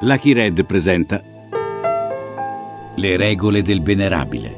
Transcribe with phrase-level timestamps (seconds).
[0.00, 1.22] Lucky Red presenta
[2.96, 4.54] Le regole del venerabile.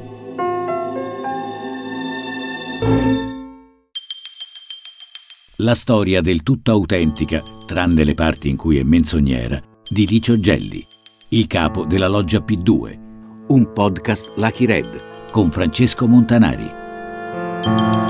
[5.55, 9.57] La storia del tutto autentica, tranne le parti in cui è menzognera,
[9.89, 10.85] di Licio Gelli,
[11.29, 12.99] il capo della loggia P2,
[13.47, 18.08] un podcast Lucky Red con Francesco Montanari.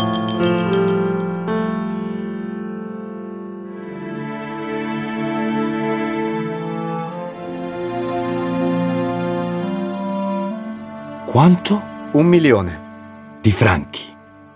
[11.29, 11.79] Quanto?
[12.13, 14.01] Un milione Di franchi.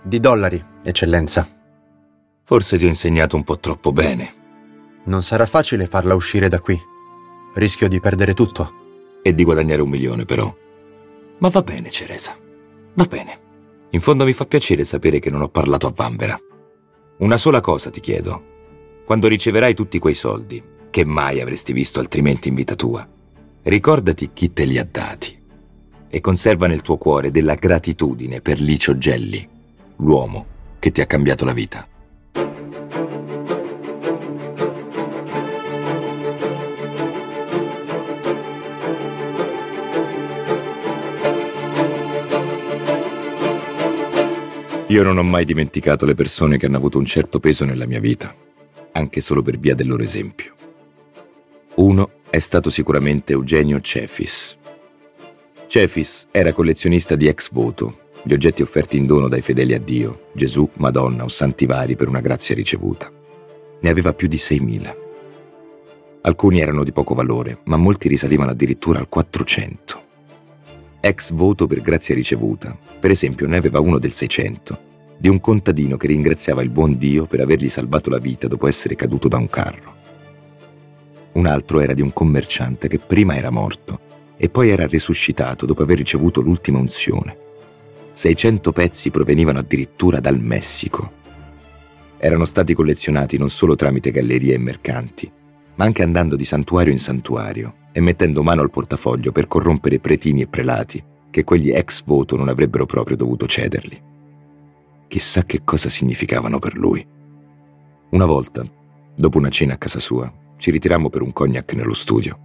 [0.02, 1.46] di dollari, eccellenza.
[2.42, 4.34] Forse ti ho insegnato un po' troppo bene.
[5.04, 6.76] Non sarà facile farla uscire da qui.
[7.54, 8.72] Rischio di perdere tutto.
[9.22, 10.52] E di guadagnare un milione, però.
[11.38, 12.36] Ma va bene, Ceresa.
[12.94, 13.38] Va bene.
[13.90, 16.36] In fondo mi fa piacere sapere che non ho parlato a Vanvera.
[17.18, 18.42] Una sola cosa ti chiedo.
[19.06, 23.08] Quando riceverai tutti quei soldi, che mai avresti visto altrimenti in vita tua,
[23.62, 25.43] ricordati chi te li ha dati.
[26.14, 29.48] E conserva nel tuo cuore della gratitudine per Licio Gelli,
[29.96, 30.46] l'uomo
[30.78, 31.88] che ti ha cambiato la vita.
[44.86, 47.98] Io non ho mai dimenticato le persone che hanno avuto un certo peso nella mia
[47.98, 48.32] vita,
[48.92, 50.54] anche solo per via del loro esempio.
[51.74, 54.58] Uno è stato sicuramente Eugenio Cefis.
[55.66, 60.28] Cefis era collezionista di ex voto, gli oggetti offerti in dono dai fedeli a Dio,
[60.32, 63.10] Gesù, Madonna o santi vari per una grazia ricevuta.
[63.80, 64.96] Ne aveva più di 6.000.
[66.22, 70.02] Alcuni erano di poco valore, ma molti risalivano addirittura al 400
[71.04, 72.76] ex voto per grazia ricevuta.
[72.98, 74.78] Per esempio, ne aveva uno del 600,
[75.18, 78.96] di un contadino che ringraziava il buon Dio per avergli salvato la vita dopo essere
[78.96, 79.94] caduto da un carro.
[81.32, 85.82] Un altro era di un commerciante che prima era morto e poi era risuscitato dopo
[85.82, 87.38] aver ricevuto l'ultima unzione.
[88.12, 91.22] 600 pezzi provenivano addirittura dal Messico.
[92.18, 95.30] Erano stati collezionati non solo tramite gallerie e mercanti,
[95.76, 100.42] ma anche andando di santuario in santuario e mettendo mano al portafoglio per corrompere pretini
[100.42, 104.00] e prelati che quegli ex voto non avrebbero proprio dovuto cederli.
[105.08, 107.04] Chissà che cosa significavano per lui.
[108.10, 108.64] Una volta,
[109.16, 112.38] dopo una cena a casa sua, ci ritirammo per un cognac nello studio.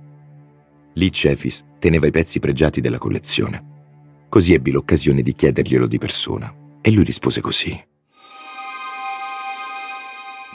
[0.94, 4.26] Lì Cefis teneva i pezzi pregiati della collezione.
[4.30, 7.88] Così ebbi l'occasione di chiederglielo di persona e lui rispose così.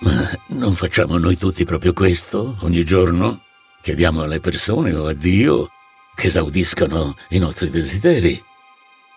[0.00, 3.42] Ma non facciamo noi tutti proprio questo ogni giorno?
[3.80, 5.68] Chiediamo alle persone o a Dio
[6.14, 8.42] che esaudiscano i nostri desideri.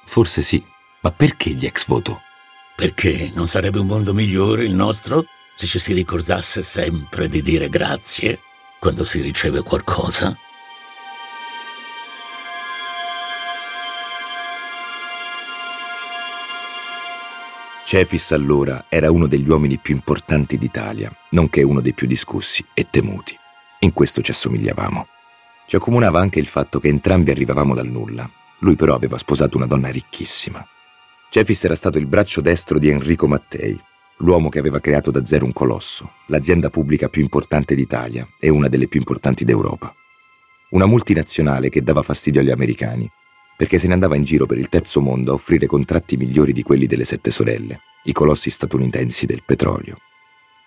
[0.06, 0.64] Forse sì,
[1.02, 2.22] ma perché gli ex voto?
[2.76, 7.70] Perché non sarebbe un mondo migliore il nostro se ci si ricordasse sempre di dire
[7.70, 8.40] grazie
[8.80, 10.38] quando si riceve qualcosa?
[17.88, 22.88] Cefis allora era uno degli uomini più importanti d'Italia, nonché uno dei più discussi e
[22.90, 23.34] temuti.
[23.80, 25.08] In questo ci assomigliavamo.
[25.66, 28.30] Ci accomunava anche il fatto che entrambi arrivavamo dal nulla.
[28.60, 30.68] Lui però aveva sposato una donna ricchissima.
[31.30, 33.82] Cefis era stato il braccio destro di Enrico Mattei,
[34.18, 38.68] l'uomo che aveva creato da zero un colosso, l'azienda pubblica più importante d'Italia e una
[38.68, 39.96] delle più importanti d'Europa.
[40.72, 43.10] Una multinazionale che dava fastidio agli americani,
[43.58, 46.62] perché se ne andava in giro per il terzo mondo a offrire contratti migliori di
[46.62, 49.98] quelli delle sette sorelle, i colossi statunitensi del petrolio.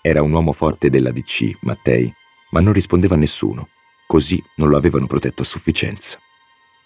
[0.03, 2.13] Era un uomo forte della DC, Mattei,
[2.51, 3.69] ma non rispondeva a nessuno,
[4.07, 6.19] così non lo avevano protetto a sufficienza.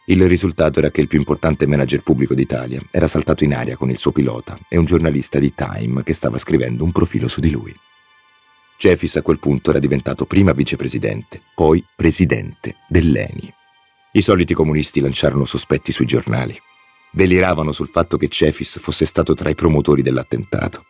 [0.06, 3.88] Il risultato era che il più importante manager pubblico d'Italia era saltato in aria con
[3.88, 7.50] il suo pilota e un giornalista di Time che stava scrivendo un profilo su di
[7.50, 7.75] lui.
[8.76, 13.54] Cefis a quel punto era diventato prima vicepresidente, poi presidente dell'ENI.
[14.17, 16.57] I soliti comunisti lanciarono sospetti sui giornali.
[17.11, 20.85] Deliravano sul fatto che Cefis fosse stato tra i promotori dell'attentato.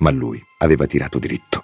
[0.00, 1.62] Ma lui aveva tirato dritto.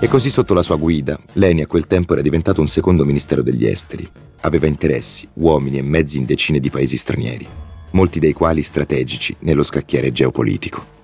[0.00, 3.42] E così sotto la sua guida, Leni a quel tempo era diventato un secondo ministero
[3.42, 4.06] degli esteri.
[4.42, 7.48] Aveva interessi, uomini e mezzi in decine di paesi stranieri,
[7.92, 10.97] molti dei quali strategici nello scacchiere geopolitico.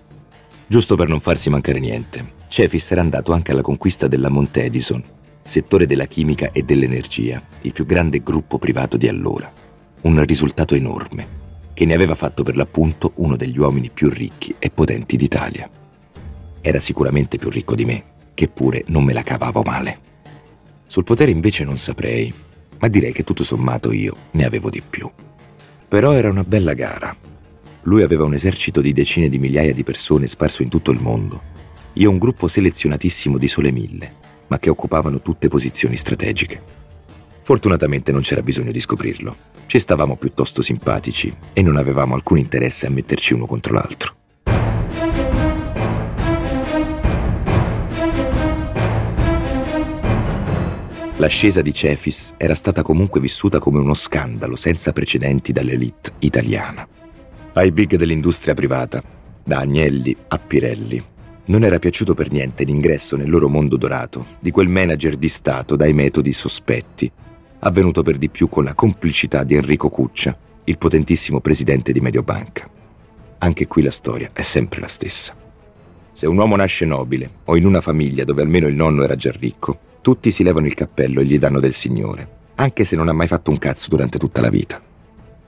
[0.66, 5.02] Giusto per non farsi mancare niente, Cefis era andato anche alla conquista della Mount Edison,
[5.42, 9.52] settore della chimica e dell'energia, il più grande gruppo privato di allora.
[10.02, 11.26] Un risultato enorme,
[11.74, 15.68] che ne aveva fatto per l'appunto uno degli uomini più ricchi e potenti d'Italia.
[16.60, 19.98] Era sicuramente più ricco di me, che pure non me la cavavo male.
[20.86, 22.32] Sul potere invece non saprei,
[22.78, 25.10] ma direi che tutto sommato io ne avevo di più.
[25.88, 27.14] Però era una bella gara.
[27.84, 31.52] Lui aveva un esercito di decine di migliaia di persone sparso in tutto il mondo.
[31.94, 34.14] Io un gruppo selezionatissimo di sole mille,
[34.46, 36.62] ma che occupavano tutte posizioni strategiche.
[37.42, 39.36] Fortunatamente non c'era bisogno di scoprirlo.
[39.66, 44.14] Ci stavamo piuttosto simpatici e non avevamo alcun interesse a metterci uno contro l'altro.
[51.18, 56.88] L'ascesa di Cefis era stata comunque vissuta come uno scandalo senza precedenti dall'elite italiana.
[57.56, 59.00] Ai big dell'industria privata,
[59.44, 61.00] da Agnelli a Pirelli,
[61.46, 65.76] non era piaciuto per niente l'ingresso nel loro mondo dorato di quel manager di Stato
[65.76, 67.08] dai metodi sospetti,
[67.60, 72.68] avvenuto per di più con la complicità di Enrico Cuccia, il potentissimo presidente di Mediobanca.
[73.38, 75.32] Anche qui la storia è sempre la stessa.
[76.10, 79.30] Se un uomo nasce nobile o in una famiglia dove almeno il nonno era già
[79.30, 83.12] ricco, tutti si levano il cappello e gli danno del Signore, anche se non ha
[83.12, 84.82] mai fatto un cazzo durante tutta la vita.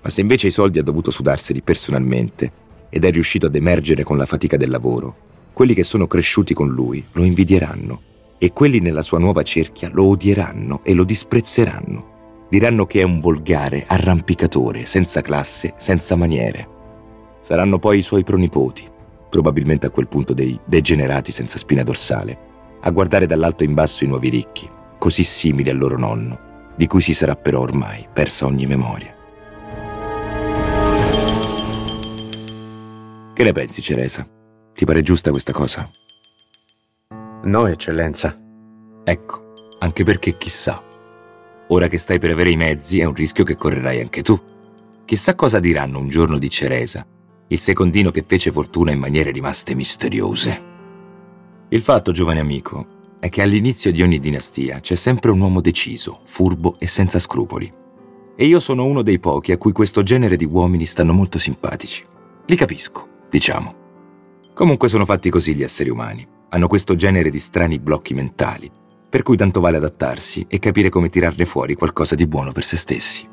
[0.07, 2.53] Ma se invece i soldi ha dovuto sudarseli personalmente
[2.91, 5.17] ed è riuscito ad emergere con la fatica del lavoro,
[5.53, 8.01] quelli che sono cresciuti con lui lo invidieranno
[8.39, 12.47] e quelli nella sua nuova cerchia lo odieranno e lo disprezzeranno.
[12.49, 16.69] Diranno che è un volgare arrampicatore, senza classe, senza maniere.
[17.41, 18.89] Saranno poi i suoi pronipoti,
[19.29, 22.39] probabilmente a quel punto dei degenerati senza spina dorsale,
[22.81, 26.39] a guardare dall'alto in basso i nuovi ricchi, così simili al loro nonno,
[26.77, 29.16] di cui si sarà però ormai persa ogni memoria.
[33.37, 34.27] Che ne pensi, Ceresa?
[34.73, 35.91] Ti pare giusta questa cosa?
[37.43, 38.35] No, eccellenza.
[39.05, 40.83] Ecco, anche perché chissà.
[41.69, 44.41] Ora che stai per avere i mezzi è un rischio che correrai anche tu.
[45.05, 47.07] Chissà cosa diranno un giorno di Ceresa,
[47.49, 50.63] il secondino che fece fortuna in maniere rimaste misteriose.
[51.69, 52.87] Il fatto, giovane amico,
[53.21, 57.71] è che all'inizio di ogni dinastia c'è sempre un uomo deciso, furbo e senza scrupoli.
[58.35, 62.03] E io sono uno dei pochi a cui questo genere di uomini stanno molto simpatici.
[62.47, 63.85] Li capisco, diciamo.
[64.55, 66.27] Comunque sono fatti così gli esseri umani.
[66.51, 68.71] Hanno questo genere di strani blocchi mentali,
[69.09, 72.77] per cui tanto vale adattarsi e capire come tirarne fuori qualcosa di buono per se
[72.77, 73.29] stessi.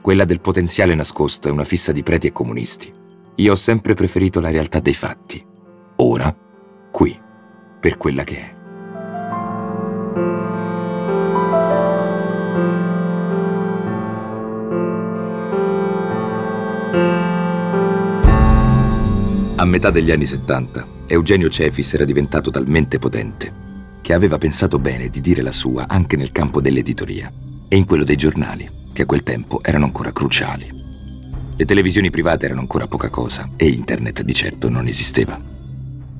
[0.00, 2.92] Quella del potenziale nascosto è una fissa di preti e comunisti.
[3.36, 5.44] Io ho sempre preferito la realtà dei fatti.
[5.96, 6.34] Ora,
[6.90, 7.18] qui
[7.78, 8.58] per quella che è.
[19.60, 23.52] A metà degli anni 70, Eugenio Cefis era diventato talmente potente
[24.00, 27.30] che aveva pensato bene di dire la sua anche nel campo dell'editoria
[27.68, 30.66] e in quello dei giornali, che a quel tempo erano ancora cruciali.
[31.56, 35.38] Le televisioni private erano ancora poca cosa e internet di certo non esisteva.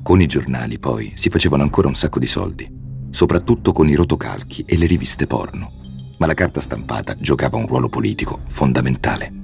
[0.02, 2.70] Con i giornali, poi, si facevano ancora un sacco di soldi,
[3.08, 5.72] soprattutto con i rotocalchi e le riviste porno,
[6.18, 9.39] ma la carta stampata giocava un ruolo politico fondamentale.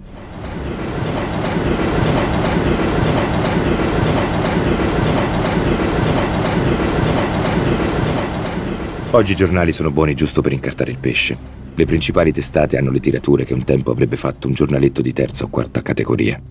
[9.12, 11.38] Oggi i giornali sono buoni giusto per incartare il pesce.
[11.74, 15.44] Le principali testate hanno le tirature che un tempo avrebbe fatto un giornaletto di terza
[15.44, 16.42] o quarta categoria.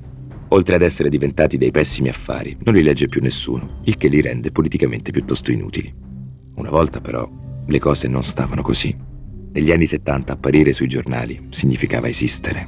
[0.50, 4.22] Oltre ad essere diventati dei pessimi affari, non li legge più nessuno, il che li
[4.22, 5.94] rende politicamente piuttosto inutili.
[6.56, 7.30] Una volta però
[7.68, 8.96] le cose non stavano così.
[9.52, 12.68] Negli anni 70 apparire sui giornali significava esistere.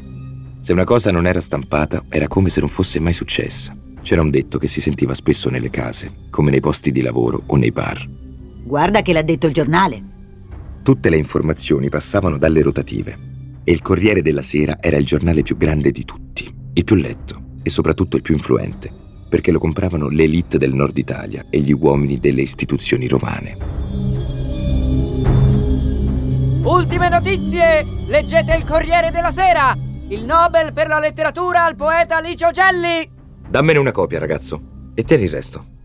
[0.60, 3.76] Se una cosa non era stampata era come se non fosse mai successa.
[4.02, 7.56] C'era un detto che si sentiva spesso nelle case, come nei posti di lavoro o
[7.56, 8.27] nei bar.
[8.68, 10.04] Guarda che l'ha detto il giornale.
[10.84, 13.18] Tutte le informazioni passavano dalle rotative
[13.64, 17.44] e il Corriere della Sera era il giornale più grande di tutti, il più letto
[17.64, 18.92] e soprattutto il più influente,
[19.30, 23.58] perché lo compravano l'elite del nord Italia e gli uomini delle istituzioni romane.
[26.64, 27.86] Ultime notizie!
[28.08, 29.74] Leggete il Corriere della Sera!
[30.10, 33.10] Il Nobel per la letteratura al poeta Licio Gelli!
[33.48, 35.76] Dammene una copia, ragazzo, e tieni il resto.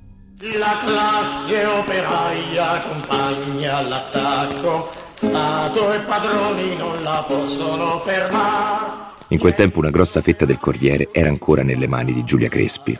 [0.44, 8.90] La classe operaia accompagna l'attacco, Stato e padroni non la possono fermare.
[9.28, 12.98] In quel tempo una grossa fetta del Corriere era ancora nelle mani di Giulia Crespi,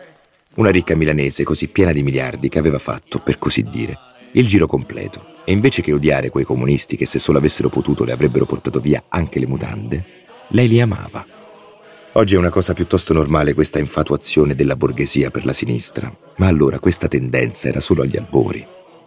[0.54, 3.98] una ricca milanese così piena di miliardi che aveva fatto, per così dire,
[4.34, 5.38] il giro completo.
[5.42, 9.02] E invece che odiare quei comunisti che se solo avessero potuto le avrebbero portato via
[9.08, 10.04] anche le mutande,
[10.50, 11.26] lei li amava.
[12.14, 16.78] Oggi è una cosa piuttosto normale questa infatuazione della borghesia per la sinistra, ma allora
[16.78, 18.62] questa tendenza era solo agli albori.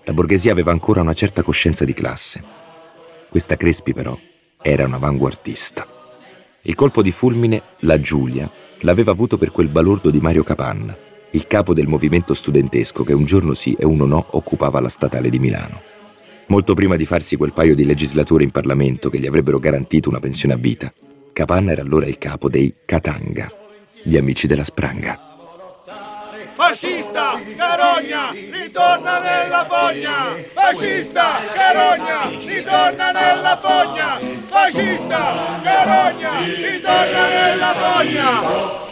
[0.05, 2.43] La borghesia aveva ancora una certa coscienza di classe.
[3.29, 4.17] Questa Crespi però
[4.59, 5.87] era un'avanguardista.
[6.63, 10.97] Il colpo di fulmine, la Giulia, l'aveva avuto per quel balordo di Mario Capanna,
[11.29, 15.29] il capo del movimento studentesco che un giorno sì e uno no occupava la statale
[15.29, 15.79] di Milano.
[16.47, 20.19] Molto prima di farsi quel paio di legislatori in Parlamento che gli avrebbero garantito una
[20.19, 20.91] pensione a vita,
[21.35, 23.51] Capanna era allora il capo dei Katanga,
[24.03, 25.19] gli amici della spranga.
[26.53, 30.33] Fascista, carogna, ritorna nella fogna!
[30.53, 34.17] Fascista, carogna, ritorna nella fogna!
[34.45, 38.85] Fascista, carogna, ritorna nella fogna!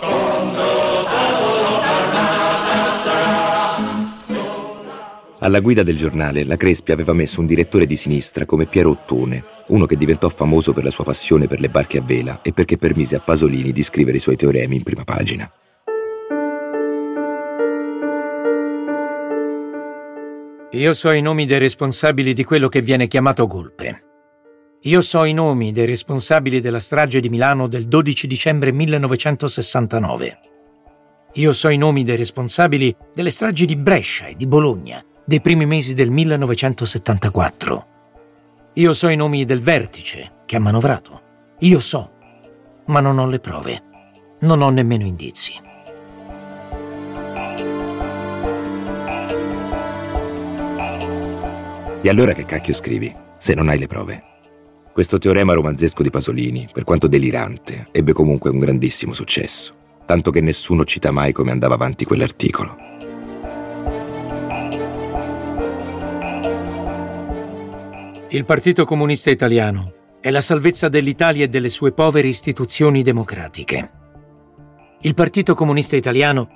[5.44, 9.44] Alla guida del giornale, la Crespi aveva messo un direttore di sinistra come Piero Ottone,
[9.68, 12.78] uno che diventò famoso per la sua passione per le barche a vela e perché
[12.78, 15.52] permise a Pasolini di scrivere i suoi teoremi in prima pagina.
[20.72, 24.04] Io so i nomi dei responsabili di quello che viene chiamato golpe.
[24.84, 30.40] Io so i nomi dei responsabili della strage di Milano del 12 dicembre 1969.
[31.34, 35.66] Io so i nomi dei responsabili delle stragi di Brescia e di Bologna dei primi
[35.66, 37.88] mesi del 1974.
[38.74, 41.22] Io so i nomi del vertice che ha manovrato.
[41.60, 42.12] Io so,
[42.88, 43.84] ma non ho le prove.
[44.40, 45.54] Non ho nemmeno indizi.
[52.02, 54.24] E allora che cacchio scrivi, se non hai le prove?
[54.92, 59.74] Questo teorema romanzesco di Pasolini, per quanto delirante, ebbe comunque un grandissimo successo,
[60.06, 62.76] tanto che nessuno cita mai come andava avanti quell'articolo.
[68.34, 73.92] Il Partito Comunista Italiano è la salvezza dell'Italia e delle sue povere istituzioni democratiche.
[75.02, 76.50] Il Partito Comunista Italiano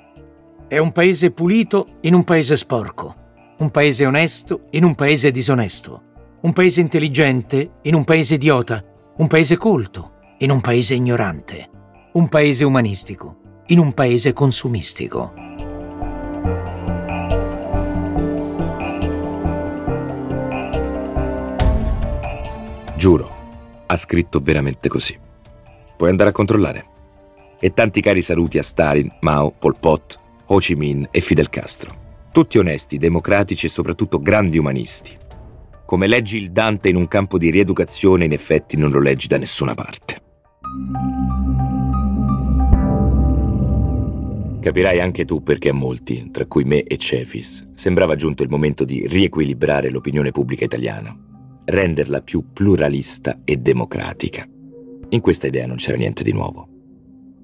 [0.67, 3.15] è un paese pulito in un paese sporco,
[3.60, 6.01] un paese onesto in un paese disonesto,
[6.41, 8.84] un paese intelligente in un paese idiota,
[9.17, 11.69] un paese colto in un paese ignorante,
[12.13, 15.31] un paese umanistico in un paese consumistico.
[22.98, 25.16] Giuro, ha scritto veramente così.
[25.96, 26.86] Puoi andare a controllare.
[27.60, 32.25] E tanti cari saluti a Stalin, Mao, Pol Pot, Ho Chi Minh e Fidel Castro.
[32.32, 35.16] Tutti onesti, democratici e soprattutto grandi umanisti.
[35.86, 39.38] Come leggi il Dante in un campo di rieducazione, in effetti non lo leggi da
[39.38, 40.16] nessuna parte.
[44.60, 48.84] Capirai anche tu perché a molti, tra cui me e Cefis, sembrava giunto il momento
[48.84, 51.16] di riequilibrare l'opinione pubblica italiana,
[51.70, 54.48] renderla più pluralista e democratica.
[55.10, 56.68] In questa idea non c'era niente di nuovo.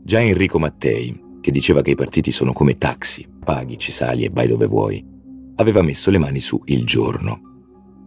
[0.02, 4.30] Già Enrico Mattei, che diceva che i partiti sono come taxi, paghi, ci sali e
[4.32, 5.06] vai dove vuoi,
[5.56, 7.40] aveva messo le mani su Il Giorno,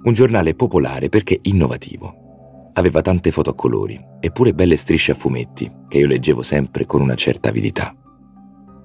[0.05, 2.71] un giornale popolare perché innovativo.
[2.73, 7.03] Aveva tante foto a colori, eppure belle strisce a fumetti, che io leggevo sempre con
[7.03, 7.95] una certa avidità.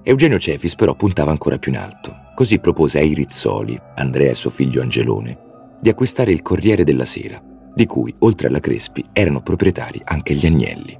[0.02, 4.50] Eugenio Cefis però puntava ancora più in alto, così propose ai Rizzoli, Andrea e suo
[4.50, 5.50] figlio Angelone,
[5.82, 7.42] di acquistare il Corriere della Sera,
[7.74, 10.96] di cui, oltre alla Crespi, erano proprietari anche gli Agnelli.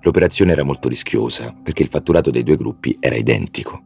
[0.00, 3.82] L'operazione era molto rischiosa, perché il fatturato dei due gruppi era identico.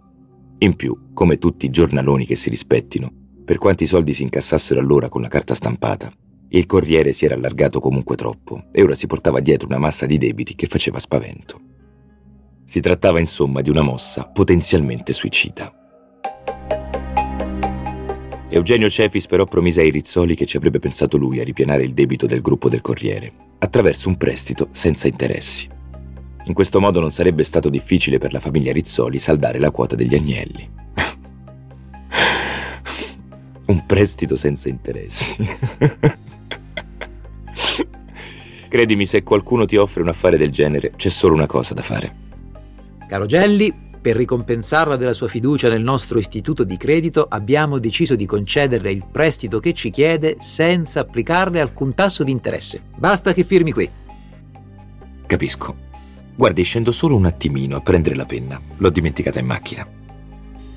[0.58, 3.10] In più, come tutti i giornaloni che si rispettino,
[3.44, 6.12] per quanti soldi si incassassero allora con la carta stampata,
[6.50, 10.16] il Corriere si era allargato comunque troppo e ora si portava dietro una massa di
[10.16, 11.60] debiti che faceva spavento.
[12.64, 15.83] Si trattava insomma di una mossa potenzialmente suicida.
[18.48, 22.26] Eugenio Cefis però promise ai Rizzoli che ci avrebbe pensato lui a ripianare il debito
[22.26, 25.68] del gruppo del Corriere, attraverso un prestito senza interessi.
[26.46, 30.14] In questo modo non sarebbe stato difficile per la famiglia Rizzoli saldare la quota degli
[30.14, 30.70] agnelli.
[33.66, 35.36] un prestito senza interessi.
[38.68, 42.22] Credimi, se qualcuno ti offre un affare del genere, c'è solo una cosa da fare.
[43.08, 43.72] Caro Gelli,
[44.04, 49.06] per ricompensarla della sua fiducia nel nostro istituto di credito, abbiamo deciso di concederle il
[49.10, 52.82] prestito che ci chiede senza applicarle alcun tasso di interesse.
[52.94, 53.90] Basta che firmi qui.
[55.26, 55.74] Capisco.
[56.34, 58.60] Guardi, scendo solo un attimino a prendere la penna.
[58.76, 59.88] L'ho dimenticata in macchina.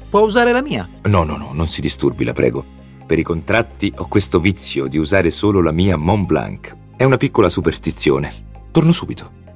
[0.09, 0.87] Può usare la mia?
[1.03, 2.63] No, no, no, non si disturbi, la prego.
[3.05, 6.73] Per i contratti ho questo vizio di usare solo la mia Mont Blanc.
[6.95, 8.45] È una piccola superstizione.
[8.71, 9.46] Torno subito.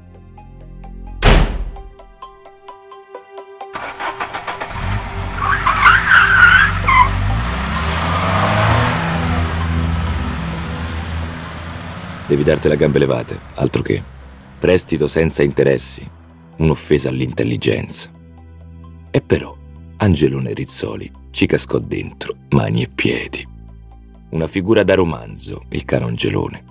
[12.32, 14.02] Devi dartela a gambe levate, altro che.
[14.58, 16.10] Prestito senza interessi,
[16.60, 18.10] un'offesa all'intelligenza.
[19.12, 19.54] E però
[19.98, 23.46] Angelone Rizzoli ci cascò dentro mani e piedi.
[24.30, 26.64] Una figura da romanzo, il caro Angelone.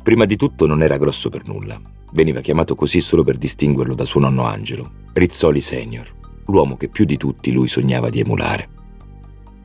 [0.00, 1.76] Prima di tutto non era grosso per nulla.
[2.12, 6.14] Veniva chiamato così solo per distinguerlo da suo nonno Angelo, Rizzoli Senior,
[6.46, 8.68] l'uomo che più di tutti lui sognava di emulare.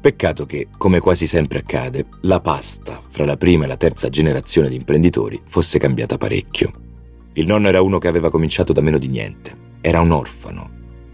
[0.01, 4.69] Peccato che, come quasi sempre accade, la pasta fra la prima e la terza generazione
[4.69, 6.71] di imprenditori fosse cambiata parecchio.
[7.33, 9.51] Il nonno era uno che aveva cominciato da meno di niente.
[9.81, 10.69] Era un orfano.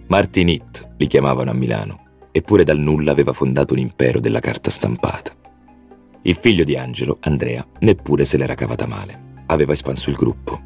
[0.08, 2.04] Martin It li chiamavano a Milano.
[2.36, 5.34] eppure dal nulla aveva fondato un impero della carta stampata.
[6.24, 9.44] Il figlio di Angelo, Andrea, neppure se l'era cavata male.
[9.46, 10.62] Aveva espanso il gruppo.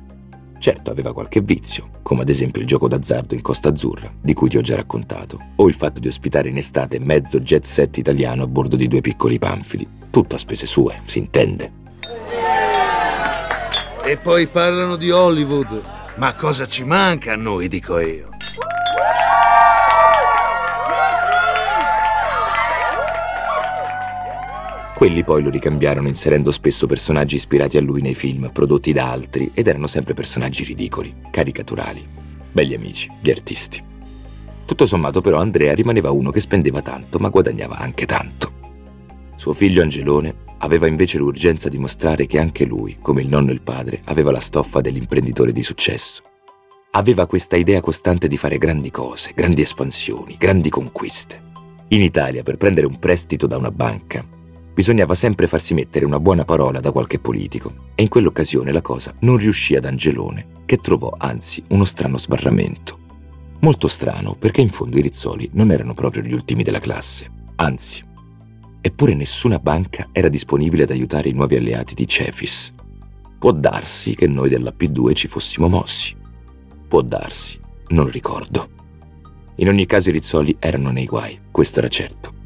[0.60, 4.50] Certo aveva qualche vizio, come ad esempio il gioco d'azzardo in Costa Azzurra, di cui
[4.50, 8.44] ti ho già raccontato, o il fatto di ospitare in estate mezzo jet set italiano
[8.44, 9.88] a bordo di due piccoli panfili.
[10.12, 11.72] Tutto a spese sue, si intende.
[14.04, 15.82] E poi parlano di Hollywood.
[16.16, 18.30] Ma cosa ci manca a noi, dico io?
[25.00, 29.50] Quelli poi lo ricambiarono inserendo spesso personaggi ispirati a lui nei film prodotti da altri
[29.54, 32.06] ed erano sempre personaggi ridicoli, caricaturali.
[32.52, 33.82] Belli amici, gli artisti.
[34.66, 38.52] Tutto sommato però Andrea rimaneva uno che spendeva tanto ma guadagnava anche tanto.
[39.38, 43.54] Suo figlio Angelone aveva invece l'urgenza di mostrare che anche lui, come il nonno e
[43.54, 46.24] il padre, aveva la stoffa dell'imprenditore di successo.
[46.92, 51.42] Aveva questa idea costante di fare grandi cose, grandi espansioni, grandi conquiste.
[51.88, 54.38] In Italia, per prendere un prestito da una banca,
[54.80, 59.14] bisognava sempre farsi mettere una buona parola da qualche politico e in quell'occasione la cosa
[59.20, 62.98] non riuscì ad Angelone, che trovò anzi uno strano sbarramento.
[63.60, 68.02] Molto strano perché in fondo i Rizzoli non erano proprio gli ultimi della classe, anzi.
[68.80, 72.72] Eppure nessuna banca era disponibile ad aiutare i nuovi alleati di Cefis.
[73.38, 76.16] Può darsi che noi della P2 ci fossimo mossi.
[76.88, 77.60] Può darsi,
[77.90, 78.70] non ricordo.
[79.56, 82.38] In ogni caso i Rizzoli erano nei guai, questo era certo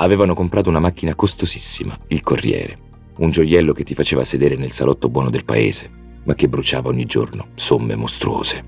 [0.00, 2.78] avevano comprato una macchina costosissima, il Corriere,
[3.16, 5.90] un gioiello che ti faceva sedere nel salotto buono del paese,
[6.24, 8.64] ma che bruciava ogni giorno somme mostruose.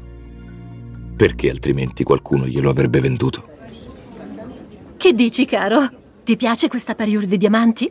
[1.17, 3.49] Perché altrimenti qualcuno glielo avrebbe venduto?
[4.97, 5.89] Che dici, caro?
[6.25, 7.91] Ti piace questa parure di diamanti?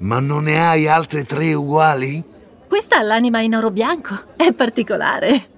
[0.00, 2.22] Ma non ne hai altre tre uguali?
[2.66, 4.14] Questa ha l'anima in oro bianco.
[4.36, 5.48] È particolare.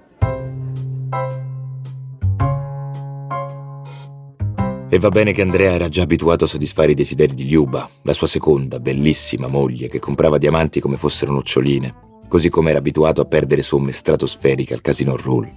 [4.93, 8.11] E va bene che Andrea era già abituato a soddisfare i desideri di Liuba, la
[8.11, 13.25] sua seconda, bellissima moglie che comprava diamanti come fossero noccioline, così come era abituato a
[13.25, 15.49] perdere somme stratosferiche al Casino Rule.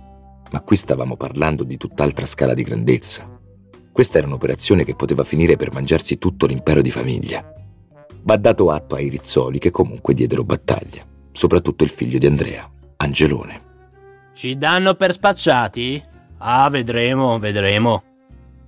[0.53, 3.29] Ma qui stavamo parlando di tutt'altra scala di grandezza.
[3.91, 7.45] Questa era un'operazione che poteva finire per mangiarsi tutto l'impero di famiglia.
[8.23, 13.63] Va dato atto ai Rizzoli che comunque diedero battaglia, soprattutto il figlio di Andrea, Angelone.
[14.33, 16.01] Ci danno per spacciati?
[16.39, 18.14] Ah, vedremo, vedremo.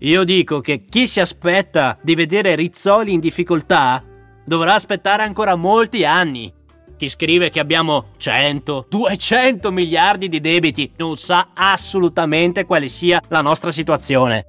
[0.00, 4.02] Io dico che chi si aspetta di vedere Rizzoli in difficoltà
[4.44, 6.52] dovrà aspettare ancora molti anni.
[6.98, 13.40] Chi scrive che abbiamo 100, 200 miliardi di debiti non sa assolutamente quale sia la
[13.40, 14.46] nostra situazione.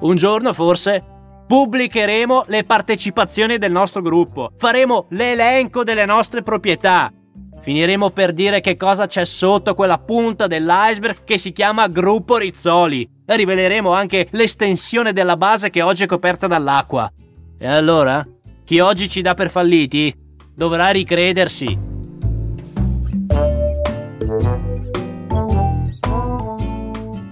[0.00, 1.04] Un giorno forse
[1.46, 7.12] pubblicheremo le partecipazioni del nostro gruppo, faremo l'elenco delle nostre proprietà,
[7.60, 13.08] finiremo per dire che cosa c'è sotto quella punta dell'iceberg che si chiama Gruppo Rizzoli
[13.36, 17.10] riveleremo anche l'estensione della base che oggi è coperta dall'acqua.
[17.58, 18.26] E allora,
[18.64, 20.14] chi oggi ci dà per falliti
[20.54, 21.88] dovrà ricredersi.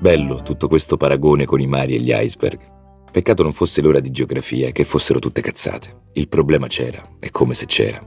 [0.01, 2.77] Bello tutto questo paragone con i mari e gli iceberg.
[3.11, 6.03] Peccato non fosse l'ora di geografia e che fossero tutte cazzate.
[6.13, 8.01] Il problema c'era, è come se c'era.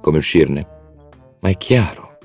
[0.00, 0.77] Come uscirne?
[1.40, 2.18] Ma è chiaro.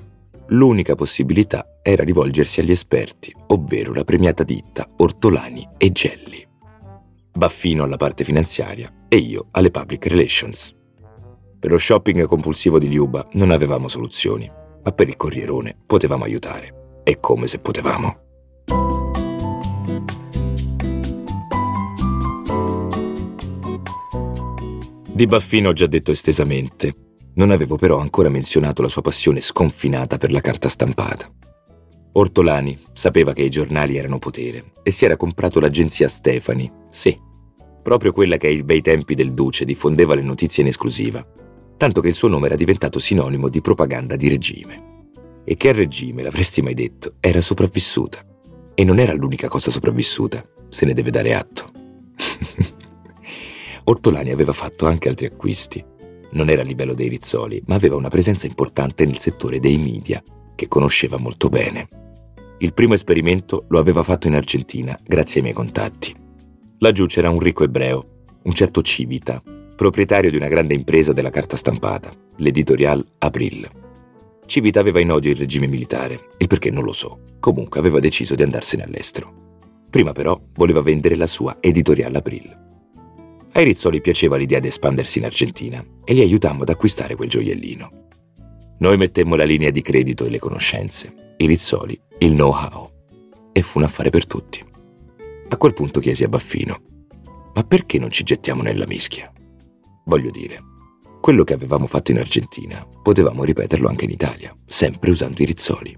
[0.48, 6.46] L'unica possibilità era rivolgersi agli esperti, ovvero la premiata ditta Ortolani e Gelli.
[7.32, 10.74] Baffino alla parte finanziaria e io alle public relations.
[11.58, 14.50] Per lo shopping compulsivo di Liuba non avevamo soluzioni,
[14.82, 17.00] ma per il corrierone potevamo aiutare.
[17.04, 18.18] E come se potevamo.
[25.10, 26.94] Di Baffino ho già detto estesamente,
[27.34, 31.30] non avevo però ancora menzionato la sua passione sconfinata per la carta stampata.
[32.12, 37.18] Ortolani sapeva che i giornali erano potere e si era comprato l'agenzia Stefani, sì,
[37.82, 41.26] proprio quella che ai bei tempi del Duce diffondeva le notizie in esclusiva,
[41.76, 44.92] tanto che il suo nome era diventato sinonimo di propaganda di regime.
[45.44, 48.24] E che al regime, l'avresti mai detto, era sopravvissuta.
[48.74, 51.70] E non era l'unica cosa sopravvissuta, se ne deve dare atto.
[53.84, 55.84] Ortolani aveva fatto anche altri acquisti.
[56.34, 60.22] Non era a livello dei Rizzoli, ma aveva una presenza importante nel settore dei media,
[60.54, 61.88] che conosceva molto bene.
[62.58, 66.14] Il primo esperimento lo aveva fatto in Argentina, grazie ai miei contatti.
[66.78, 69.42] Laggiù c'era un ricco ebreo, un certo Civita,
[69.76, 73.70] proprietario di una grande impresa della carta stampata, l'editorial April.
[74.46, 77.20] Civita aveva in odio il regime militare, il perché non lo so.
[77.38, 79.58] Comunque aveva deciso di andarsene all'estero.
[79.88, 82.63] Prima però voleva vendere la sua editorial April.
[83.56, 88.08] Ai Rizzoli piaceva l'idea di espandersi in Argentina e li aiutammo ad acquistare quel gioiellino.
[88.78, 92.90] Noi mettemmo la linea di credito e le conoscenze, i Rizzoli il know-how.
[93.52, 94.64] E fu un affare per tutti.
[95.48, 96.80] A quel punto chiesi a Baffino:
[97.54, 99.32] ma perché non ci gettiamo nella mischia?
[100.06, 100.60] Voglio dire,
[101.20, 105.96] quello che avevamo fatto in Argentina potevamo ripeterlo anche in Italia, sempre usando i rizzoli.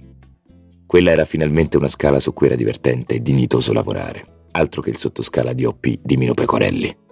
[0.86, 4.98] Quella era finalmente una scala su cui era divertente e dignitoso lavorare, altro che il
[4.98, 7.04] sottoscala di OP di Mino Pecorelli.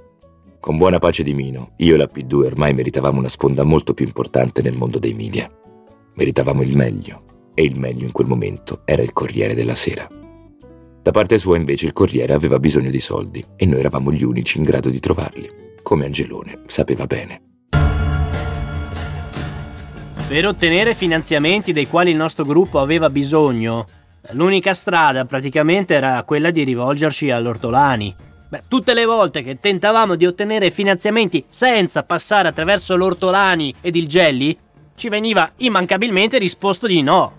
[0.64, 4.06] Con buona pace di Mino, io e la P2 ormai meritavamo una sponda molto più
[4.06, 5.46] importante nel mondo dei media.
[6.14, 10.08] Meritavamo il meglio, e il meglio in quel momento era il Corriere della Sera.
[11.02, 14.56] Da parte sua invece il Corriere aveva bisogno di soldi e noi eravamo gli unici
[14.56, 15.50] in grado di trovarli,
[15.82, 17.42] come Angelone sapeva bene.
[20.26, 23.86] Per ottenere finanziamenti dei quali il nostro gruppo aveva bisogno,
[24.30, 28.32] l'unica strada praticamente era quella di rivolgerci all'Ortolani.
[28.54, 34.06] Beh, tutte le volte che tentavamo di ottenere finanziamenti senza passare attraverso l'Ortolani ed il
[34.06, 34.56] Gelli,
[34.94, 37.32] ci veniva immancabilmente risposto di no.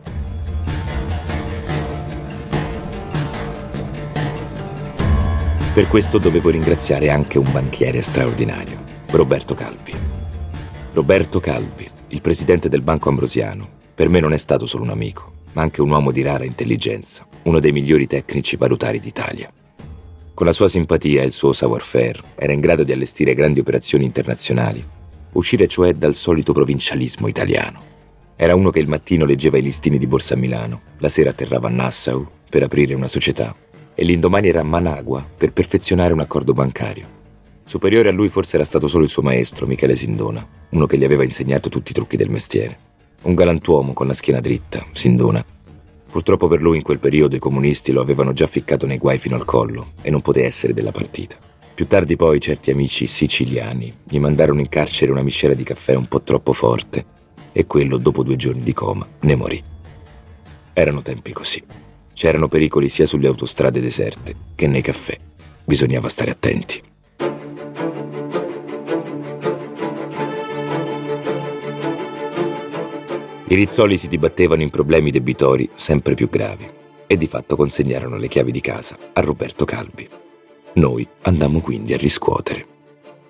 [5.73, 8.77] Per questo dovevo ringraziare anche un banchiere straordinario,
[9.11, 9.93] Roberto Calvi.
[10.91, 15.31] Roberto Calvi, il presidente del Banco Ambrosiano, per me non è stato solo un amico,
[15.53, 19.49] ma anche un uomo di rara intelligenza, uno dei migliori tecnici valutari d'Italia.
[20.35, 24.03] Con la sua simpatia e il suo savoir-faire era in grado di allestire grandi operazioni
[24.03, 24.85] internazionali,
[25.31, 27.81] uscire cioè dal solito provincialismo italiano.
[28.35, 31.69] Era uno che il mattino leggeva i listini di Borsa a Milano, la sera atterrava
[31.69, 33.55] a Nassau per aprire una società
[33.95, 37.07] e l'indomani era a Managua per perfezionare un accordo bancario.
[37.63, 41.05] Superiore a lui forse era stato solo il suo maestro, Michele Sindona, uno che gli
[41.05, 42.77] aveva insegnato tutti i trucchi del mestiere.
[43.21, 45.54] Un galantuomo con la schiena dritta, Sindona.
[46.15, 49.35] Purtroppo per lui in quel periodo i comunisti lo avevano già ficcato nei guai fino
[49.35, 51.35] al collo e non poté essere della partita.
[51.75, 56.07] Più tardi poi certi amici siciliani gli mandarono in carcere una miscela di caffè un
[56.07, 57.05] po' troppo forte
[57.51, 59.61] e quello, dopo due giorni di coma, ne morì.
[60.71, 61.61] Erano tempi così.
[62.13, 65.17] C'erano pericoli sia sulle autostrade deserte che nei caffè.
[65.65, 66.81] Bisognava stare attenti.
[73.47, 76.67] I Rizzoli si dibattevano in problemi debitori sempre più gravi
[77.05, 80.09] e di fatto consegnarono le chiavi di casa a Roberto Calvi.
[80.73, 82.65] Noi andammo quindi a riscuotere.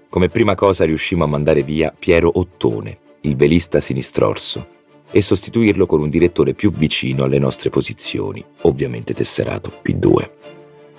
[0.08, 4.65] Come prima cosa riuscimmo a mandare via Piero Ottone, il velista sinistrorso,
[5.12, 10.32] e sostituirlo con un direttore più vicino alle nostre posizioni, ovviamente tesserato P2.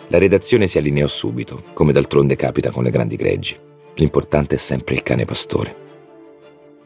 [0.08, 3.56] La redazione si allineò subito, come d'altronde capita con le grandi greggi.
[3.94, 5.85] L'importante è sempre il cane pastore.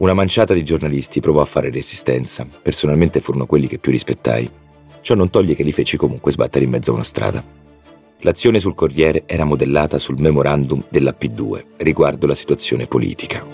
[0.01, 4.51] Una manciata di giornalisti provò a fare resistenza, personalmente furono quelli che più rispettai.
[5.03, 7.45] Ciò non toglie che li feci comunque sbattere in mezzo a una strada.
[8.21, 13.45] L'azione sul Corriere era modellata sul memorandum della P2 riguardo la situazione politica.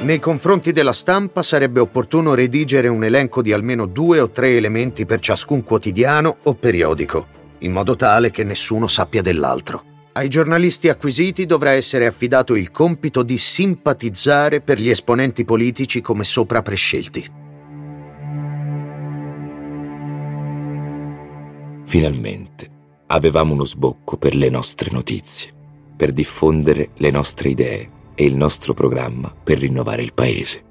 [0.00, 5.06] Nei confronti della stampa sarebbe opportuno redigere un elenco di almeno due o tre elementi
[5.06, 7.26] per ciascun quotidiano o periodico,
[7.58, 9.92] in modo tale che nessuno sappia dell'altro.
[10.16, 16.22] Ai giornalisti acquisiti dovrà essere affidato il compito di simpatizzare per gli esponenti politici come
[16.22, 17.28] sopra prescelti.
[21.84, 22.70] Finalmente
[23.08, 25.52] avevamo uno sbocco per le nostre notizie,
[25.96, 30.62] per diffondere le nostre idee e il nostro programma per rinnovare il paese.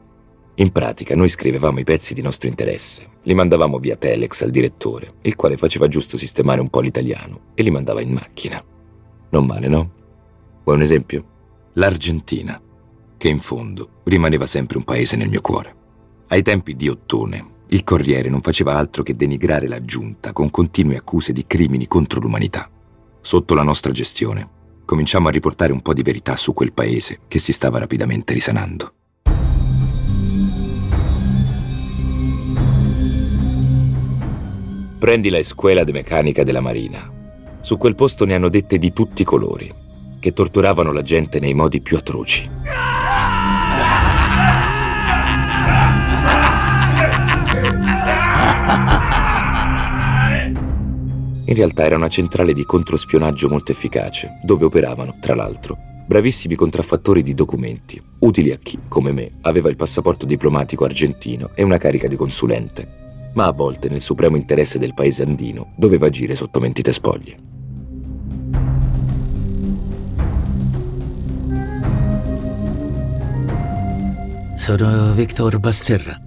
[0.56, 5.16] In pratica noi scrivevamo i pezzi di nostro interesse, li mandavamo via telex al direttore,
[5.24, 8.64] il quale faceva giusto sistemare un po' l'italiano e li mandava in macchina.
[9.34, 9.92] Non male, no?
[10.64, 11.26] Vuoi un esempio?
[11.74, 12.62] L'Argentina,
[13.18, 15.76] che in fondo rimaneva sempre un paese nel mio cuore.
[16.28, 20.98] Ai tempi di Ottone, il Corriere non faceva altro che denigrare la giunta con continue
[20.98, 22.70] accuse di crimini contro l'umanità.
[23.22, 24.48] Sotto la nostra gestione,
[24.86, 28.94] cominciamo a riportare un po' di verità su quel paese che si stava rapidamente risanando.
[35.00, 37.22] Prendi la Escuela de Meccanica della Marina,
[37.64, 39.74] su quel posto ne hanno dette di tutti i colori,
[40.20, 42.50] che torturavano la gente nei modi più atroci.
[51.46, 57.24] In realtà era una centrale di controspionaggio molto efficace, dove operavano, tra l'altro, bravissimi contraffattori
[57.24, 62.08] di documenti, utili a chi, come me, aveva il passaporto diplomatico argentino e una carica
[62.08, 66.92] di consulente, ma a volte nel supremo interesse del paese andino doveva agire sotto mentite
[66.92, 67.53] spoglie.
[74.64, 76.18] Sono Victor Basterra,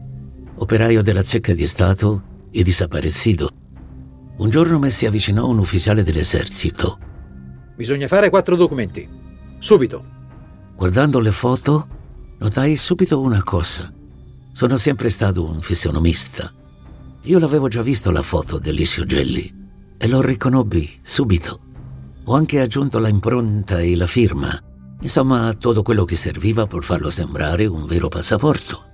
[0.57, 3.49] operaio della zecca di Stato e desaparecido.
[4.37, 6.99] Un giorno mi si avvicinò un ufficiale dell'esercito.
[7.75, 9.09] Bisogna fare quattro documenti.
[9.57, 10.05] Subito.
[10.77, 11.89] Guardando le foto,
[12.37, 13.91] notai subito una cosa.
[14.53, 16.53] Sono sempre stato un fisionomista.
[17.23, 19.51] Io l'avevo già visto la foto dell'Isio Gelli.
[19.97, 21.61] e lo riconobbi subito.
[22.25, 24.63] Ho anche aggiunto la impronta e la firma.
[25.01, 28.85] Insomma, tutto quello che serviva per farlo sembrare un vero passaporto.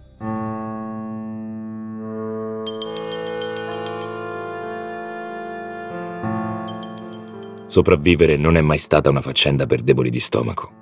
[7.69, 10.81] Sopravvivere non è mai stata una faccenda per deboli di stomaco.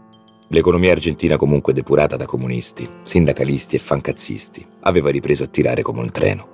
[0.48, 6.10] L'economia argentina comunque depurata da comunisti, sindacalisti e fancazzisti aveva ripreso a tirare come un
[6.10, 6.48] treno.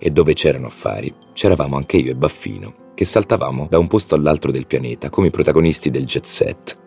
[0.00, 4.50] E dove c'erano affari, c'eravamo anche io e Baffino, che saltavamo da un posto all'altro
[4.50, 6.79] del pianeta come i protagonisti del jet set.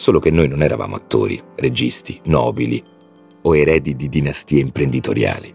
[0.00, 2.82] Solo che noi non eravamo attori, registi, nobili
[3.42, 5.54] o eredi di dinastie imprenditoriali.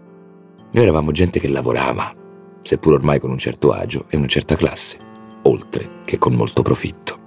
[0.70, 2.14] Noi eravamo gente che lavorava,
[2.62, 4.98] seppur ormai con un certo agio e una certa classe
[5.42, 7.18] oltre che con molto profitto.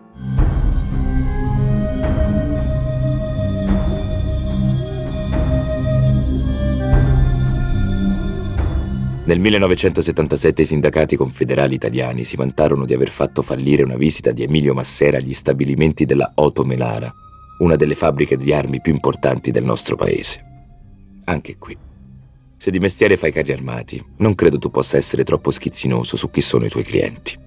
[9.29, 14.41] Nel 1977 i sindacati confederali italiani si vantarono di aver fatto fallire una visita di
[14.41, 17.13] Emilio Massera agli stabilimenti della Otto Melara,
[17.59, 20.43] una delle fabbriche di armi più importanti del nostro paese.
[21.25, 21.77] Anche qui.
[22.57, 26.41] Se di mestiere fai carri armati, non credo tu possa essere troppo schizzinoso su chi
[26.41, 27.37] sono i tuoi clienti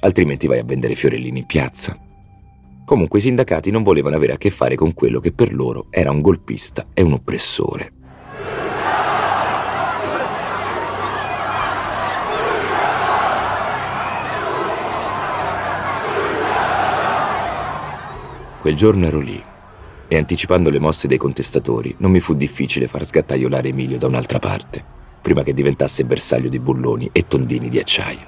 [0.00, 1.98] altrimenti vai a vendere fiorellini in piazza.
[2.84, 6.10] Comunque i sindacati non volevano avere a che fare con quello che per loro era
[6.10, 8.03] un golpista e un oppressore.
[18.64, 19.38] Quel giorno ero lì
[20.08, 24.38] e anticipando le mosse dei contestatori non mi fu difficile far sgattaiolare Emilio da un'altra
[24.38, 24.82] parte,
[25.20, 28.26] prima che diventasse bersaglio di bulloni e tondini di acciaio.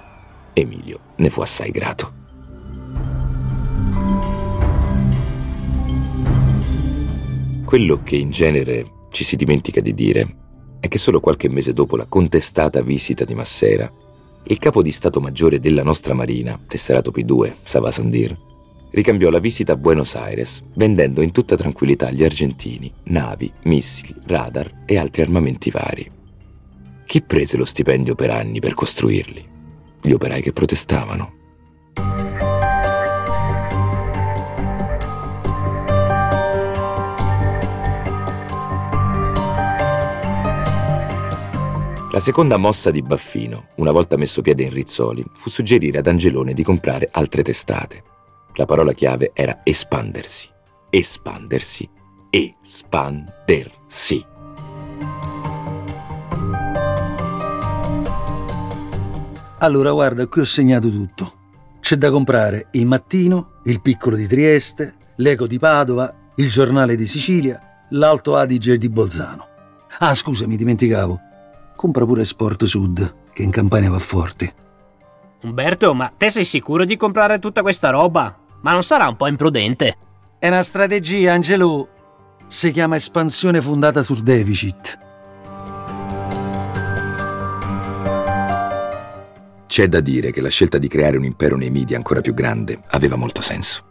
[0.52, 2.12] Emilio ne fu assai grato.
[7.64, 10.36] Quello che in genere ci si dimentica di dire
[10.80, 13.90] è che solo qualche mese dopo la contestata visita di Massera,
[14.42, 18.36] il capo di Stato Maggiore della nostra Marina, tesserato P2, Sava Sandir,
[18.96, 24.84] ricambiò la visita a Buenos Aires vendendo in tutta tranquillità agli argentini navi, missili, radar
[24.86, 26.10] e altri armamenti vari.
[27.04, 29.54] Chi prese lo stipendio per anni per costruirli?
[30.00, 31.34] gli operai che protestavano.
[42.12, 46.54] La seconda mossa di Baffino, una volta messo piede in Rizzoli, fu suggerire ad Angelone
[46.54, 48.15] di comprare altre testate.
[48.58, 50.48] La parola chiave era espandersi.
[50.88, 51.86] Espandersi.
[52.30, 54.24] Espandersi.
[59.58, 61.32] Allora, guarda, qui ho segnato tutto.
[61.80, 67.06] C'è da comprare il Mattino, il Piccolo di Trieste, l'Eco di Padova, il Giornale di
[67.06, 69.46] Sicilia, l'Alto Adige di Bolzano.
[69.98, 71.20] Ah, scusa, mi dimenticavo.
[71.76, 74.54] Compra pure Sport Sud, che in Campania va forte.
[75.42, 78.44] Umberto, ma te sei sicuro di comprare tutta questa roba?
[78.60, 79.96] Ma non sarà un po' imprudente?
[80.38, 81.88] È una strategia, Angelo.
[82.46, 84.98] Si chiama espansione fondata sul deficit.
[89.66, 92.80] C'è da dire che la scelta di creare un impero nei media ancora più grande
[92.88, 93.84] aveva molto senso.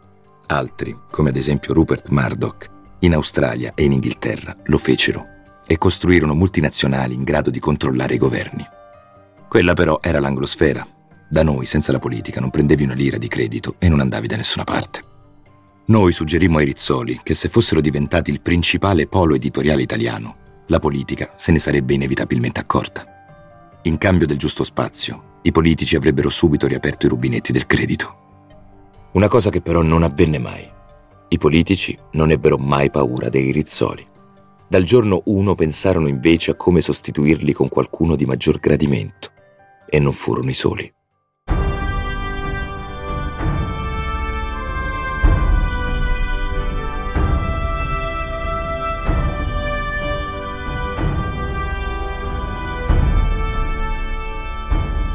[0.46, 2.66] Altri, come ad esempio Rupert Murdoch,
[3.00, 5.26] in Australia e in Inghilterra, lo fecero
[5.66, 8.66] e costruirono multinazionali in grado di controllare i governi.
[9.48, 10.86] Quella però era l'anglosfera.
[11.28, 14.36] Da noi, senza la politica, non prendevi una lira di credito e non andavi da
[14.36, 15.02] nessuna parte.
[15.86, 20.36] Noi suggerimmo ai Rizzoli che se fossero diventati il principale polo editoriale italiano,
[20.66, 23.04] la politica se ne sarebbe inevitabilmente accorta.
[23.82, 28.24] In cambio del giusto spazio, i politici avrebbero subito riaperto i rubinetti del credito.
[29.12, 30.68] Una cosa che però non avvenne mai.
[31.28, 34.04] I politici non ebbero mai paura dei rizzoli.
[34.68, 39.30] Dal giorno 1 pensarono invece a come sostituirli con qualcuno di maggior gradimento.
[39.88, 40.92] E non furono i soli.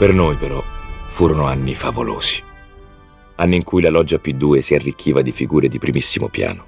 [0.02, 0.64] Per noi però
[1.10, 2.42] furono anni favolosi.
[3.36, 6.66] Anni in cui la loggia P2 si arricchiva di figure di primissimo piano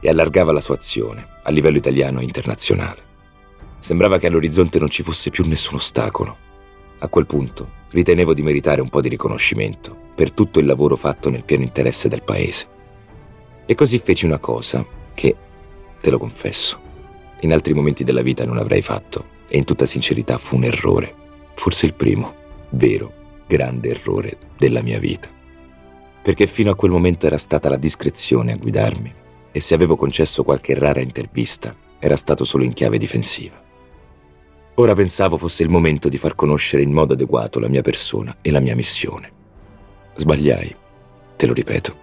[0.00, 3.02] e allargava la sua azione a livello italiano e internazionale.
[3.80, 6.38] Sembrava che all'orizzonte non ci fosse più nessun ostacolo.
[7.00, 11.28] A quel punto ritenevo di meritare un po' di riconoscimento per tutto il lavoro fatto
[11.28, 12.66] nel pieno interesse del paese.
[13.66, 15.36] E così feci una cosa che,
[16.00, 16.80] te lo confesso,
[17.40, 21.14] in altri momenti della vita non avrei fatto e in tutta sincerità fu un errore,
[21.52, 23.12] forse il primo vero,
[23.46, 25.28] grande errore della mia vita.
[26.22, 29.12] Perché fino a quel momento era stata la discrezione a guidarmi
[29.52, 33.62] e se avevo concesso qualche rara intervista era stato solo in chiave difensiva.
[34.76, 38.50] Ora pensavo fosse il momento di far conoscere in modo adeguato la mia persona e
[38.50, 39.30] la mia missione.
[40.16, 40.74] Sbagliai,
[41.36, 41.96] te lo ripeto,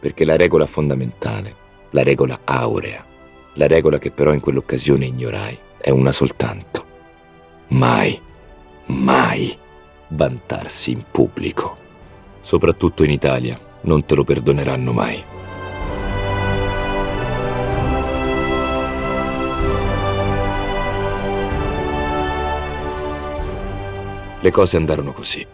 [0.00, 1.54] perché la regola fondamentale,
[1.90, 3.04] la regola aurea,
[3.54, 6.84] la regola che però in quell'occasione ignorai, è una soltanto.
[7.68, 8.20] Mai,
[8.86, 9.56] mai
[10.14, 11.76] vantarsi in pubblico.
[12.40, 15.22] Soprattutto in Italia, non te lo perdoneranno mai.
[24.40, 25.46] Le cose andarono così.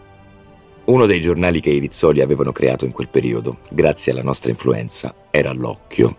[0.83, 5.13] Uno dei giornali che i Rizzoli avevano creato in quel periodo, grazie alla nostra influenza,
[5.29, 6.17] era L'Occhio.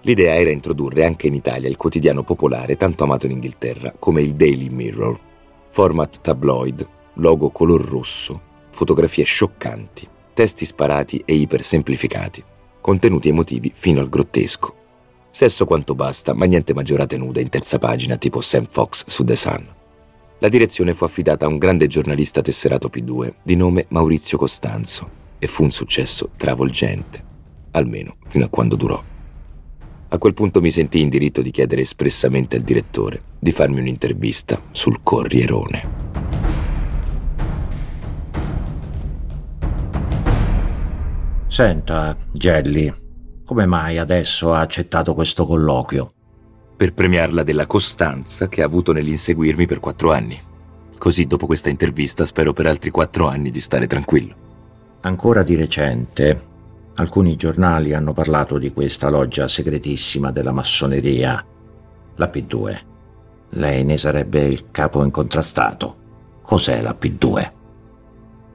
[0.00, 4.34] L'idea era introdurre anche in Italia il quotidiano popolare tanto amato in Inghilterra come il
[4.34, 5.16] Daily Mirror.
[5.70, 12.42] Format tabloid, logo color rosso, fotografie scioccanti, testi sparati e ipersemplificati,
[12.80, 14.76] contenuti emotivi fino al grottesco.
[15.30, 19.36] Sesso quanto basta, ma niente maggiorate nude in terza pagina tipo Sam Fox su The
[19.36, 19.66] Sun.
[20.38, 25.46] La direzione fu affidata a un grande giornalista tesserato P2 di nome Maurizio Costanzo e
[25.46, 27.24] fu un successo travolgente,
[27.72, 29.02] almeno fino a quando durò.
[30.08, 34.60] A quel punto mi sentii in diritto di chiedere espressamente al direttore di farmi un'intervista
[34.70, 36.21] sul Corrierone.
[41.52, 42.90] Senta, Gelli,
[43.44, 46.14] come mai adesso ha accettato questo colloquio?
[46.74, 50.40] per premiarla della costanza che ha avuto nell'inseguirmi per quattro anni.
[50.96, 54.34] Così dopo questa intervista spero per altri quattro anni di stare tranquillo.
[55.02, 56.42] Ancora di recente,
[56.94, 61.44] alcuni giornali hanno parlato di questa loggia segretissima della massoneria,
[62.16, 62.80] la P2.
[63.50, 65.96] Lei ne sarebbe il capo incontrastato.
[66.42, 67.60] Cos'è la P2?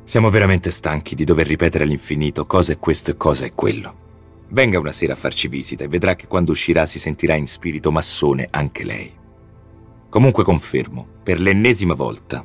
[0.08, 4.46] Siamo veramente stanchi di dover ripetere all'infinito cosa è questo e cosa è quello.
[4.52, 7.92] Venga una sera a farci visita e vedrà che quando uscirà si sentirà in spirito
[7.92, 9.12] massone anche lei.
[10.08, 12.42] Comunque confermo, per l'ennesima volta,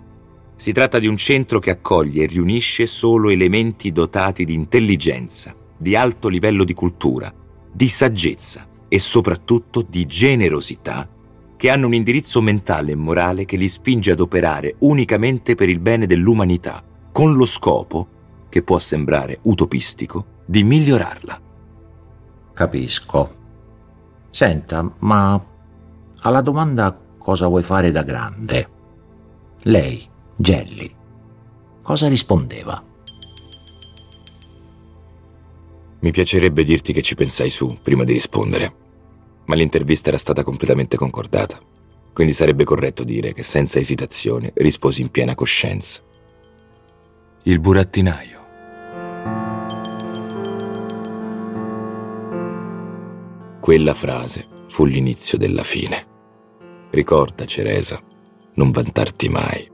[0.56, 5.94] si tratta di un centro che accoglie e riunisce solo elementi dotati di intelligenza, di
[5.94, 7.32] alto livello di cultura,
[7.72, 11.08] di saggezza e soprattutto di generosità
[11.56, 15.78] che hanno un indirizzo mentale e morale che li spinge ad operare unicamente per il
[15.78, 18.08] bene dell'umanità, con lo scopo,
[18.48, 21.40] che può sembrare utopistico, di migliorarla.
[22.52, 23.40] Capisco.
[24.30, 25.40] Senta, ma
[26.20, 28.68] alla domanda cosa vuoi fare da grande,
[29.62, 30.92] lei, Gelli,
[31.82, 32.82] cosa rispondeva?
[36.00, 38.74] Mi piacerebbe dirti che ci pensai su prima di rispondere,
[39.44, 41.58] ma l'intervista era stata completamente concordata,
[42.12, 46.00] quindi sarebbe corretto dire che senza esitazione risposi in piena coscienza.
[47.44, 48.40] Il burattinaio.
[53.60, 56.06] Quella frase fu l'inizio della fine.
[56.90, 58.00] Ricorda, Ceresa,
[58.54, 59.68] non vantarti mai,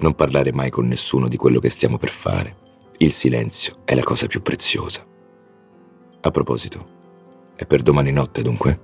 [0.00, 2.56] non parlare mai con nessuno di quello che stiamo per fare.
[2.98, 5.06] Il silenzio è la cosa più preziosa.
[6.22, 8.80] A proposito, è per domani notte dunque?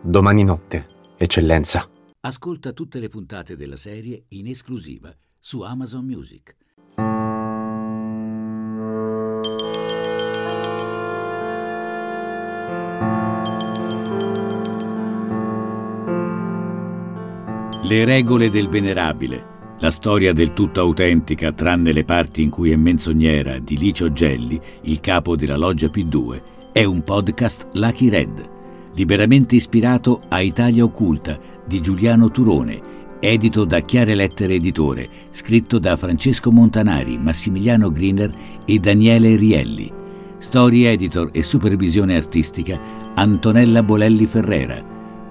[0.00, 0.86] Domani notte,
[1.18, 1.86] eccellenza.
[2.20, 6.56] Ascolta tutte le puntate della serie in esclusiva su Amazon Music.
[17.88, 19.46] Le regole del venerabile,
[19.78, 24.60] la storia del tutto autentica tranne le parti in cui è menzognera di Licio Gelli,
[24.82, 28.50] il capo della loggia P2, è un podcast Lucky Red,
[28.94, 32.80] liberamente ispirato a Italia Occulta di Giuliano Turone,
[33.20, 39.92] edito da Chiare Lettere Editore, scritto da Francesco Montanari, Massimiliano Griner e Daniele Rielli.
[40.38, 42.80] Story editor e supervisione artistica
[43.14, 44.82] Antonella Bolelli Ferrera.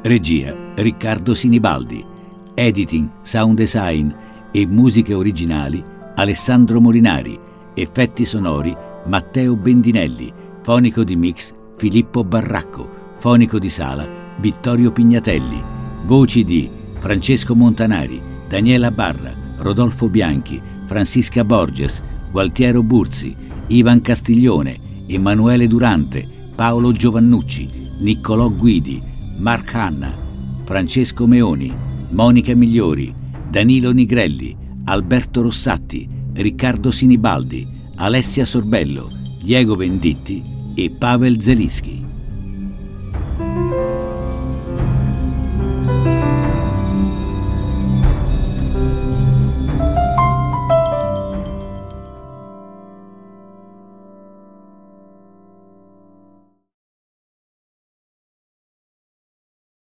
[0.04, 2.14] Regia Riccardo Sinibaldi.
[2.58, 4.10] Editing, sound design
[4.52, 5.84] e musiche originali
[6.16, 7.38] Alessandro Molinari.
[7.74, 8.74] Effetti sonori
[9.08, 10.32] Matteo Bendinelli.
[10.64, 12.90] Fonico di mix Filippo Barracco.
[13.18, 14.08] Fonico di sala
[14.40, 15.62] Vittorio Pignatelli.
[16.06, 22.02] Voci di Francesco Montanari, Daniela Barra, Rodolfo Bianchi, Francisca Borges,
[22.32, 23.36] Gualtiero Burzi,
[23.68, 26.26] Ivan Castiglione, Emanuele Durante,
[26.56, 27.68] Paolo Giovannucci,
[28.00, 29.02] Niccolò Guidi,
[29.40, 30.16] Mark Hanna,
[30.64, 31.85] Francesco Meoni,
[32.16, 33.14] Monica Migliori,
[33.50, 34.56] Danilo Nigrelli,
[34.86, 39.12] Alberto Rossatti, Riccardo Sinibaldi, Alessia Sorbello,
[39.44, 40.42] Diego Venditti
[40.76, 42.05] e Pavel Zelischi.